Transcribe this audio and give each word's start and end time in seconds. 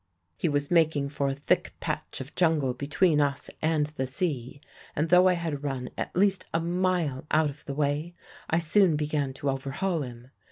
"He 0.35 0.49
was 0.49 0.71
making 0.71 1.09
for 1.09 1.27
a 1.27 1.35
thick 1.35 1.75
patch 1.79 2.21
of 2.21 2.33
jungle 2.33 2.73
between 2.73 3.21
us 3.21 3.51
and 3.61 3.85
the 3.85 4.07
sea, 4.07 4.59
and 4.95 5.09
though 5.09 5.27
I 5.27 5.33
had 5.33 5.63
run 5.63 5.91
at 5.95 6.15
least 6.15 6.45
a 6.55 6.59
mile 6.59 7.27
out 7.29 7.51
of 7.51 7.63
the 7.65 7.75
way 7.75 8.15
I 8.49 8.57
soon 8.57 8.95
began 8.95 9.31
to 9.35 9.51
overhaul 9.51 10.01
him. 10.01 10.31